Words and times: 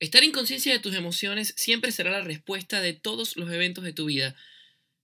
Estar 0.00 0.22
en 0.22 0.32
conciencia 0.32 0.72
de 0.72 0.78
tus 0.78 0.94
emociones 0.94 1.54
siempre 1.56 1.90
será 1.90 2.10
la 2.10 2.20
respuesta 2.20 2.80
de 2.80 2.92
todos 2.92 3.36
los 3.36 3.50
eventos 3.50 3.82
de 3.82 3.92
tu 3.92 4.06
vida. 4.06 4.36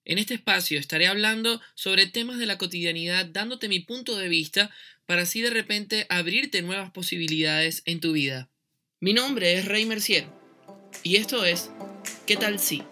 En 0.05 0.19
este 0.19 0.35
espacio 0.35 0.79
estaré 0.79 1.07
hablando 1.07 1.61
sobre 1.75 2.07
temas 2.07 2.39
de 2.39 2.47
la 2.47 2.59
cotidianidad, 2.59 3.27
dándote 3.27 3.69
mi 3.69 3.81
punto 3.81 4.17
de 4.17 4.29
vista 4.29 4.71
para 5.07 5.23
así 5.23 5.41
de 5.41 5.51
repente 5.51 6.07
abrirte 6.11 6.63
nuevas 6.63 6.93
posibilidades 6.93 7.83
en 7.87 8.01
tu 8.01 8.13
vida. 8.13 8.49
Mi 9.01 9.13
nombre 9.13 9.55
es 9.55 9.65
Rey 9.65 9.85
Mercier 9.85 10.27
y 11.03 11.17
esto 11.17 11.45
es 11.45 11.71
¿Qué 12.27 12.37
tal 12.37 12.59
si? 12.59 12.83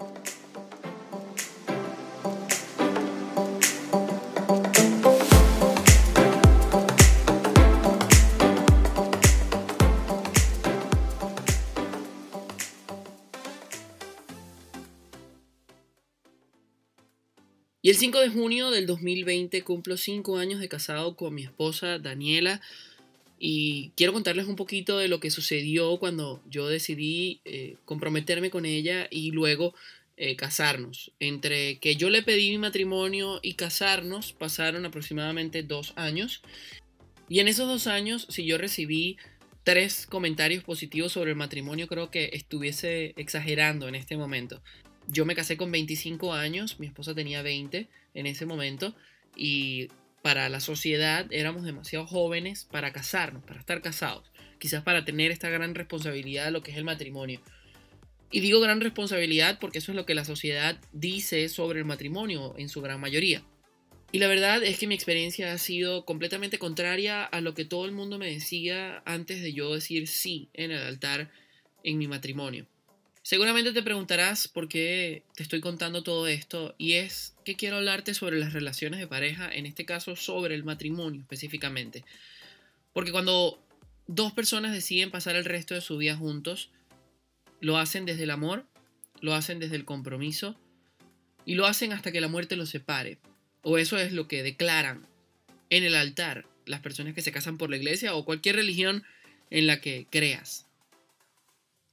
Y 17.84 17.90
el 17.90 17.96
5 17.96 18.20
de 18.20 18.28
junio 18.28 18.70
del 18.70 18.86
2020 18.86 19.62
cumplo 19.62 19.96
5 19.96 20.38
años 20.38 20.60
de 20.60 20.68
casado 20.68 21.16
con 21.16 21.34
mi 21.34 21.42
esposa 21.42 21.98
Daniela. 21.98 22.60
Y 23.40 23.90
quiero 23.96 24.12
contarles 24.12 24.46
un 24.46 24.54
poquito 24.54 24.98
de 24.98 25.08
lo 25.08 25.18
que 25.18 25.32
sucedió 25.32 25.98
cuando 25.98 26.40
yo 26.48 26.68
decidí 26.68 27.40
eh, 27.44 27.74
comprometerme 27.84 28.50
con 28.50 28.66
ella 28.66 29.08
y 29.10 29.32
luego 29.32 29.74
eh, 30.16 30.36
casarnos. 30.36 31.10
Entre 31.18 31.80
que 31.80 31.96
yo 31.96 32.08
le 32.08 32.22
pedí 32.22 32.50
mi 32.50 32.58
matrimonio 32.58 33.40
y 33.42 33.54
casarnos 33.54 34.32
pasaron 34.32 34.86
aproximadamente 34.86 35.64
dos 35.64 35.92
años. 35.96 36.40
Y 37.28 37.40
en 37.40 37.48
esos 37.48 37.66
dos 37.66 37.88
años, 37.88 38.28
si 38.30 38.44
yo 38.44 38.58
recibí 38.58 39.16
tres 39.64 40.06
comentarios 40.06 40.62
positivos 40.62 41.10
sobre 41.10 41.30
el 41.30 41.36
matrimonio, 41.36 41.88
creo 41.88 42.12
que 42.12 42.30
estuviese 42.32 43.14
exagerando 43.16 43.88
en 43.88 43.96
este 43.96 44.16
momento. 44.16 44.62
Yo 45.08 45.24
me 45.24 45.34
casé 45.34 45.56
con 45.56 45.72
25 45.72 46.32
años, 46.32 46.78
mi 46.78 46.86
esposa 46.86 47.14
tenía 47.14 47.42
20 47.42 47.88
en 48.14 48.26
ese 48.26 48.46
momento 48.46 48.94
y 49.36 49.88
para 50.22 50.48
la 50.48 50.60
sociedad 50.60 51.26
éramos 51.30 51.64
demasiado 51.64 52.06
jóvenes 52.06 52.66
para 52.70 52.92
casarnos, 52.92 53.42
para 53.44 53.60
estar 53.60 53.82
casados, 53.82 54.30
quizás 54.58 54.82
para 54.82 55.04
tener 55.04 55.30
esta 55.30 55.50
gran 55.50 55.74
responsabilidad 55.74 56.46
de 56.46 56.50
lo 56.52 56.62
que 56.62 56.70
es 56.70 56.76
el 56.76 56.84
matrimonio. 56.84 57.40
Y 58.30 58.40
digo 58.40 58.60
gran 58.60 58.80
responsabilidad 58.80 59.58
porque 59.60 59.78
eso 59.78 59.92
es 59.92 59.96
lo 59.96 60.06
que 60.06 60.14
la 60.14 60.24
sociedad 60.24 60.80
dice 60.92 61.48
sobre 61.48 61.80
el 61.80 61.84
matrimonio 61.84 62.54
en 62.56 62.68
su 62.68 62.80
gran 62.80 63.00
mayoría. 63.00 63.42
Y 64.10 64.18
la 64.18 64.28
verdad 64.28 64.62
es 64.62 64.78
que 64.78 64.86
mi 64.86 64.94
experiencia 64.94 65.52
ha 65.52 65.58
sido 65.58 66.04
completamente 66.04 66.58
contraria 66.58 67.24
a 67.24 67.40
lo 67.40 67.54
que 67.54 67.64
todo 67.64 67.86
el 67.86 67.92
mundo 67.92 68.18
me 68.18 68.30
decía 68.30 69.02
antes 69.06 69.42
de 69.42 69.52
yo 69.52 69.74
decir 69.74 70.06
sí 70.06 70.50
en 70.52 70.70
el 70.70 70.82
altar 70.82 71.30
en 71.82 71.98
mi 71.98 72.08
matrimonio. 72.08 72.66
Seguramente 73.22 73.72
te 73.72 73.84
preguntarás 73.84 74.48
por 74.48 74.68
qué 74.68 75.22
te 75.36 75.44
estoy 75.44 75.60
contando 75.60 76.02
todo 76.02 76.26
esto 76.26 76.74
y 76.76 76.94
es 76.94 77.34
que 77.44 77.54
quiero 77.54 77.76
hablarte 77.76 78.14
sobre 78.14 78.40
las 78.40 78.52
relaciones 78.52 78.98
de 78.98 79.06
pareja, 79.06 79.48
en 79.52 79.64
este 79.64 79.84
caso 79.84 80.16
sobre 80.16 80.56
el 80.56 80.64
matrimonio 80.64 81.20
específicamente. 81.20 82.04
Porque 82.92 83.12
cuando 83.12 83.64
dos 84.08 84.32
personas 84.32 84.72
deciden 84.72 85.12
pasar 85.12 85.36
el 85.36 85.44
resto 85.44 85.74
de 85.74 85.80
su 85.80 85.98
vida 85.98 86.16
juntos, 86.16 86.70
lo 87.60 87.78
hacen 87.78 88.06
desde 88.06 88.24
el 88.24 88.32
amor, 88.32 88.66
lo 89.20 89.34
hacen 89.34 89.60
desde 89.60 89.76
el 89.76 89.84
compromiso 89.84 90.58
y 91.46 91.54
lo 91.54 91.66
hacen 91.66 91.92
hasta 91.92 92.10
que 92.10 92.20
la 92.20 92.28
muerte 92.28 92.56
los 92.56 92.70
separe. 92.70 93.18
O 93.62 93.78
eso 93.78 93.98
es 93.98 94.12
lo 94.12 94.26
que 94.26 94.42
declaran 94.42 95.06
en 95.70 95.84
el 95.84 95.94
altar 95.94 96.44
las 96.66 96.80
personas 96.80 97.14
que 97.14 97.22
se 97.22 97.30
casan 97.30 97.56
por 97.56 97.70
la 97.70 97.76
iglesia 97.76 98.16
o 98.16 98.24
cualquier 98.24 98.56
religión 98.56 99.04
en 99.50 99.68
la 99.68 99.80
que 99.80 100.08
creas. 100.10 100.66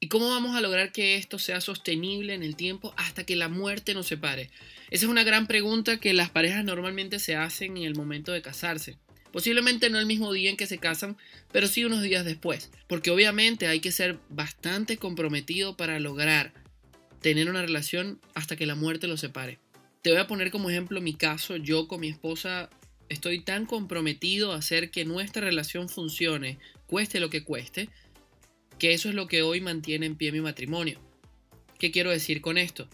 ¿Y 0.02 0.08
cómo 0.08 0.30
vamos 0.30 0.55
a 0.55 0.61
lograr 0.61 0.94
que 0.94 1.16
esto 1.16 1.39
sea 1.39 1.59
sostenible 1.59 2.33
en 2.33 2.42
el 2.42 2.55
tiempo 2.55 2.94
hasta 2.95 3.25
que 3.25 3.36
la 3.36 3.50
muerte 3.50 3.94
nos 3.94 4.08
separe? 4.08 4.50
Esa 4.89 5.06
es 5.06 5.11
una 5.11 5.25
gran 5.25 5.45
pregunta 5.45 6.00
que 6.00 6.14
las 6.14 6.30
parejas 6.30 6.64
normalmente 6.64 7.19
se 7.19 7.36
hacen 7.36 7.75
en 7.75 7.84
el 7.84 7.96
momento 7.96 8.31
de 8.31 8.41
casarse. 8.41 8.97
Posiblemente 9.34 9.90
no 9.90 10.00
el 10.00 10.06
mismo 10.06 10.31
día 10.31 10.50
en 10.50 10.56
que 10.56 10.68
se 10.68 10.78
casan, 10.78 11.18
pero 11.51 11.68
sí 11.68 11.84
unos 11.84 12.01
días 12.01 12.24
después. 12.24 12.72
Porque 12.88 13.12
obviamente 13.12 13.68
hay 13.68 13.81
que 13.81 13.91
ser 13.91 14.18
bastante 14.29 14.96
comprometido 14.96 15.75
para 15.75 16.00
lograr 16.00 16.53
tener 17.22 17.50
una 17.50 17.62
relación 17.62 18.22
hasta 18.35 18.56
que 18.56 18.66
la 18.66 18.75
muerte 18.75 19.07
los 19.07 19.19
separe. 19.19 19.59
Te 20.01 20.12
voy 20.12 20.19
a 20.19 20.28
poner 20.28 20.50
como 20.50 20.69
ejemplo 20.69 21.01
mi 21.01 21.13
caso. 21.13 21.57
Yo 21.57 21.90
con 21.90 22.00
mi 22.00 22.07
esposa 22.07 22.69
estoy 23.09 23.41
tan 23.41 23.66
comprometido 23.66 24.53
a 24.53 24.57
hacer 24.59 24.91
que 24.91 25.03
nuestra 25.03 25.44
relación 25.44 25.90
funcione, 25.90 26.57
cueste 26.88 27.19
lo 27.19 27.29
que 27.29 27.44
cueste, 27.44 27.90
que 28.79 28.94
eso 28.94 29.09
es 29.09 29.16
lo 29.16 29.28
que 29.28 29.44
hoy 29.44 29.62
mantiene 29.62 30.06
en 30.06 30.16
pie 30.16 30.31
mi 30.31 30.41
matrimonio. 30.41 31.00
¿Qué 31.78 31.91
quiero 31.91 32.09
decir 32.09 32.41
con 32.41 32.57
esto? 32.57 32.88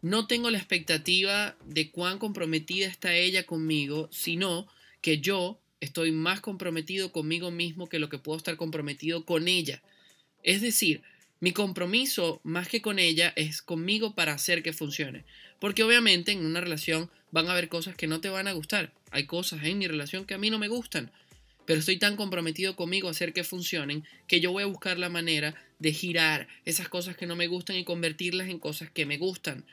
No 0.00 0.26
tengo 0.26 0.50
la 0.50 0.58
expectativa 0.58 1.56
de 1.66 1.90
cuán 1.90 2.18
comprometida 2.18 2.86
está 2.86 3.14
ella 3.14 3.44
conmigo, 3.44 4.08
sino 4.12 4.68
que 5.00 5.20
yo 5.20 5.60
estoy 5.80 6.12
más 6.12 6.40
comprometido 6.40 7.12
conmigo 7.12 7.50
mismo 7.50 7.88
que 7.88 7.98
lo 7.98 8.08
que 8.08 8.18
puedo 8.18 8.38
estar 8.38 8.56
comprometido 8.56 9.24
con 9.24 9.48
ella. 9.48 9.82
Es 10.42 10.60
decir, 10.60 11.02
mi 11.40 11.52
compromiso 11.52 12.40
más 12.44 12.68
que 12.68 12.80
con 12.80 12.98
ella 12.98 13.32
es 13.36 13.60
conmigo 13.60 14.14
para 14.14 14.32
hacer 14.32 14.62
que 14.62 14.72
funcione. 14.72 15.24
Porque 15.58 15.82
obviamente 15.82 16.32
en 16.32 16.44
una 16.44 16.60
relación 16.60 17.10
van 17.32 17.48
a 17.48 17.52
haber 17.52 17.68
cosas 17.68 17.96
que 17.96 18.06
no 18.06 18.20
te 18.20 18.28
van 18.28 18.48
a 18.48 18.52
gustar. 18.52 18.92
Hay 19.10 19.26
cosas 19.26 19.64
en 19.64 19.78
mi 19.78 19.86
relación 19.88 20.24
que 20.24 20.34
a 20.34 20.38
mí 20.38 20.50
no 20.50 20.58
me 20.58 20.68
gustan 20.68 21.10
pero 21.66 21.80
estoy 21.80 21.98
tan 21.98 22.16
comprometido 22.16 22.76
conmigo 22.76 23.08
a 23.08 23.12
hacer 23.12 23.32
que 23.32 23.44
funcionen 23.44 24.04
que 24.26 24.40
yo 24.40 24.52
voy 24.52 24.62
a 24.62 24.66
buscar 24.66 24.98
la 24.98 25.08
manera 25.08 25.54
de 25.78 25.92
girar 25.92 26.48
esas 26.64 26.88
cosas 26.88 27.16
que 27.16 27.26
no 27.26 27.36
me 27.36 27.46
gustan 27.46 27.76
y 27.76 27.84
convertirlas 27.84 28.48
en 28.48 28.58
cosas 28.58 28.90
que 28.90 29.06
me 29.06 29.18
gustan. 29.18 29.64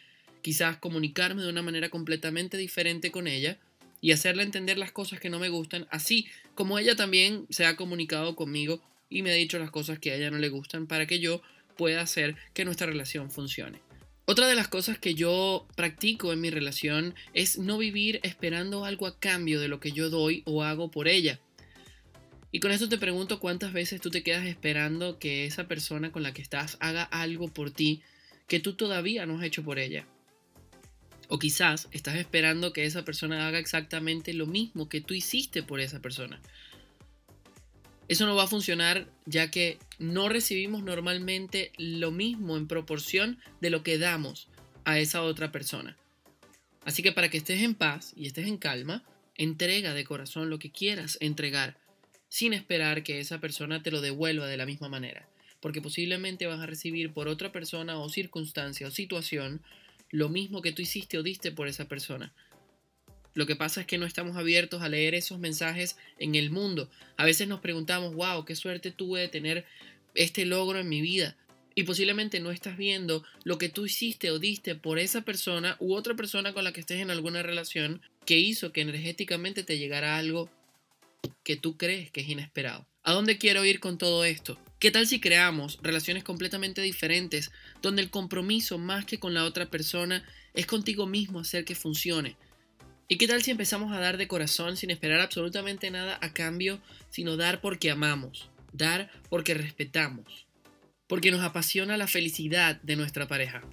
Quizás 0.42 0.78
comunicarme 0.78 1.44
de 1.44 1.50
una 1.50 1.62
manera 1.62 1.90
completamente 1.90 2.58
diferente 2.58 3.12
con 3.12 3.28
ella 3.28 3.58
y 4.02 4.12
hacerle 4.12 4.44
entender 4.44 4.78
las 4.78 4.92
cosas 4.92 5.20
que 5.20 5.30
no 5.30 5.40
me 5.40 5.50
gustan, 5.50 5.88
así 5.92 6.28
como 6.56 6.80
ella 6.80 6.96
también 6.96 7.46
se 7.50 7.66
ha 7.66 7.76
comunicado 7.76 8.36
conmigo 8.36 8.82
y 9.10 9.22
me 9.22 9.32
ha 9.32 9.36
dicho 9.36 9.60
las 9.60 9.72
cosas 9.72 10.00
que 10.00 10.12
a 10.12 10.16
ella 10.16 10.32
no 10.32 10.40
le 10.40 10.50
gustan 10.50 10.88
para 10.88 11.06
que 11.06 11.20
yo 11.20 11.42
pueda 11.78 12.02
hacer 12.02 12.36
que 12.54 12.66
nuestra 12.66 12.88
relación 12.88 13.30
funcione. 13.30 13.80
Otra 14.26 14.48
de 14.48 14.56
las 14.56 14.68
cosas 14.68 14.98
que 14.98 15.14
yo 15.14 15.68
practico 15.76 16.32
en 16.32 16.42
mi 16.42 16.50
relación 16.50 17.16
es 17.34 17.58
no 17.58 17.78
vivir 17.78 18.20
esperando 18.24 18.86
algo 18.86 19.08
a 19.08 19.20
cambio 19.20 19.60
de 19.60 19.68
lo 19.68 19.80
que 19.80 19.92
yo 19.92 20.10
doy 20.10 20.44
o 20.46 20.64
hago 20.64 20.90
por 20.90 21.08
ella. 21.08 21.40
Y 22.52 22.60
con 22.60 22.72
esto 22.72 22.90
te 22.90 22.98
pregunto 22.98 23.40
cuántas 23.40 23.72
veces 23.72 24.02
tú 24.02 24.10
te 24.12 24.24
quedas 24.24 24.46
esperando 24.46 25.20
que 25.20 25.46
esa 25.46 25.68
persona 25.68 26.12
con 26.12 26.22
la 26.22 26.34
que 26.34 26.42
estás 26.42 26.78
haga 26.82 27.04
algo 27.04 27.48
por 27.48 27.72
ti 27.72 28.02
que 28.48 28.60
tú 28.60 28.74
todavía 28.74 29.26
no 29.26 29.38
has 29.38 29.46
hecho 29.46 29.64
por 29.64 29.80
ella. 29.80 30.06
O 31.30 31.40
quizás 31.40 31.88
estás 31.92 32.16
esperando 32.16 32.74
que 32.74 32.86
esa 32.86 33.06
persona 33.06 33.48
haga 33.48 33.58
exactamente 33.58 34.34
lo 34.34 34.48
mismo 34.48 34.90
que 34.90 35.00
tú 35.00 35.14
hiciste 35.14 35.64
por 35.64 35.80
esa 35.80 36.02
persona. 36.02 36.42
Eso 38.10 38.26
no 38.26 38.36
va 38.36 38.44
a 38.44 38.48
funcionar 38.48 39.08
ya 39.26 39.50
que 39.50 39.80
no 39.98 40.28
recibimos 40.28 40.84
normalmente 40.84 41.72
lo 41.78 42.12
mismo 42.12 42.58
en 42.58 42.68
proporción 42.68 43.40
de 43.62 43.70
lo 43.70 43.84
que 43.84 43.98
damos 43.98 44.50
a 44.84 45.00
esa 45.00 45.22
otra 45.22 45.54
persona. 45.54 45.96
Así 46.84 47.02
que 47.02 47.14
para 47.14 47.30
que 47.30 47.38
estés 47.38 47.62
en 47.62 47.76
paz 47.76 48.12
y 48.18 48.28
estés 48.28 48.48
en 48.48 48.58
calma, 48.58 49.06
entrega 49.36 49.94
de 49.94 50.04
corazón 50.04 50.50
lo 50.50 50.60
que 50.60 50.72
quieras 50.72 51.18
entregar 51.22 51.78
sin 52.32 52.54
esperar 52.54 53.04
que 53.04 53.20
esa 53.20 53.42
persona 53.42 53.84
te 53.84 53.92
lo 53.92 54.00
devuelva 54.00 54.48
de 54.48 54.56
la 54.56 54.66
misma 54.66 54.88
manera, 54.88 55.28
porque 55.60 55.82
posiblemente 55.82 56.48
vas 56.48 56.62
a 56.62 56.66
recibir 56.66 57.12
por 57.12 57.28
otra 57.28 57.52
persona 57.52 58.00
o 58.00 58.08
circunstancia 58.08 58.88
o 58.88 58.92
situación 58.92 59.62
lo 60.12 60.30
mismo 60.30 60.62
que 60.62 60.72
tú 60.72 60.82
hiciste 60.82 61.18
o 61.18 61.24
diste 61.24 61.52
por 61.52 61.68
esa 61.68 61.90
persona. 61.90 62.34
Lo 63.34 63.46
que 63.46 63.58
pasa 63.58 63.82
es 63.82 63.88
que 63.88 63.98
no 63.98 64.06
estamos 64.06 64.38
abiertos 64.38 64.82
a 64.82 64.88
leer 64.88 65.14
esos 65.14 65.40
mensajes 65.40 65.98
en 66.20 66.36
el 66.36 66.52
mundo. 66.52 66.90
A 67.18 67.26
veces 67.26 67.50
nos 67.50 67.60
preguntamos, 67.60 68.16
wow, 68.16 68.46
qué 68.46 68.56
suerte 68.56 68.92
tuve 68.92 69.20
de 69.20 69.28
tener 69.28 69.66
este 70.16 70.46
logro 70.46 70.80
en 70.80 70.88
mi 70.88 71.02
vida. 71.02 71.36
Y 71.76 71.84
posiblemente 71.84 72.40
no 72.40 72.52
estás 72.52 72.78
viendo 72.78 73.26
lo 73.44 73.58
que 73.58 73.68
tú 73.68 73.86
hiciste 73.86 74.32
o 74.32 74.40
diste 74.40 74.76
por 74.76 75.00
esa 75.00 75.22
persona 75.22 75.76
u 75.80 75.96
otra 75.96 76.16
persona 76.16 76.54
con 76.54 76.64
la 76.64 76.72
que 76.72 76.80
estés 76.80 77.02
en 77.02 77.12
alguna 77.12 77.44
relación 77.44 78.02
que 78.26 78.40
hizo 78.40 78.72
que 78.72 78.82
energéticamente 78.82 79.64
te 79.64 79.78
llegara 79.78 80.18
algo 80.18 80.50
que 81.44 81.56
tú 81.56 81.78
crees 81.78 82.12
que 82.12 82.22
es 82.22 82.30
inesperado. 82.30 82.88
¿A 83.04 83.14
dónde 83.14 83.38
quiero 83.38 83.66
ir 83.66 83.80
con 83.80 83.98
todo 83.98 84.26
esto? 84.26 84.60
¿Qué 84.80 84.92
tal 84.92 85.08
si 85.08 85.20
creamos 85.20 85.80
relaciones 85.82 86.24
completamente 86.24 86.82
diferentes, 86.82 87.52
donde 87.82 88.02
el 88.02 88.10
compromiso 88.10 88.78
más 88.78 89.06
que 89.06 89.20
con 89.20 89.34
la 89.34 89.46
otra 89.46 89.70
persona 89.70 90.24
es 90.54 90.66
contigo 90.66 91.06
mismo 91.06 91.40
hacer 91.40 91.66
que 91.66 91.76
funcione? 91.76 92.36
¿Y 93.08 93.18
qué 93.18 93.28
tal 93.28 93.44
si 93.44 93.52
empezamos 93.52 93.92
a 93.92 94.00
dar 94.00 94.18
de 94.18 94.28
corazón 94.28 94.78
sin 94.78 94.90
esperar 94.90 95.20
absolutamente 95.20 95.92
nada 95.92 96.18
a 96.22 96.34
cambio, 96.34 96.82
sino 97.10 97.38
dar 97.38 97.60
porque 97.60 97.92
amamos, 97.92 98.50
dar 98.72 99.12
porque 99.30 99.54
respetamos, 99.54 100.48
porque 101.08 101.32
nos 101.32 101.42
apasiona 101.42 101.98
la 101.98 102.08
felicidad 102.08 102.80
de 102.82 102.96
nuestra 102.96 103.28
pareja? 103.28 103.64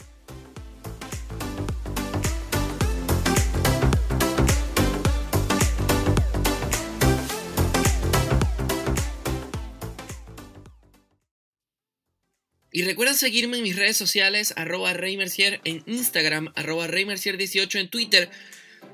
Y 12.70 12.82
recuerda 12.82 13.14
seguirme 13.14 13.56
en 13.56 13.62
mis 13.62 13.76
redes 13.76 13.96
sociales, 13.96 14.52
arroba 14.56 14.92
Reymercier 14.92 15.60
en 15.64 15.82
Instagram, 15.86 16.52
arroba 16.54 16.86
Reymercier18 16.86 17.80
en 17.80 17.88
Twitter. 17.88 18.30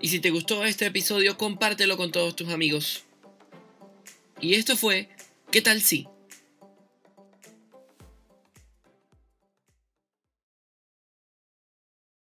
Y 0.00 0.08
si 0.08 0.20
te 0.20 0.30
gustó 0.30 0.64
este 0.64 0.86
episodio, 0.86 1.36
compártelo 1.36 1.96
con 1.96 2.12
todos 2.12 2.36
tus 2.36 2.50
amigos. 2.50 3.04
Y 4.40 4.54
esto 4.54 4.76
fue, 4.76 5.08
¿qué 5.50 5.60
tal 5.60 5.80
si? 5.80 6.06